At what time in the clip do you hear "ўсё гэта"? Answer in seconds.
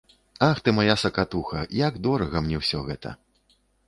2.63-3.13